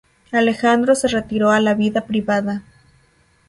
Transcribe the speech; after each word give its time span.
Alejandro 0.31 0.95
se 0.95 1.07
retiró 1.09 1.51
a 1.51 1.59
la 1.59 1.75
vida 1.75 2.07
privada. 2.07 2.63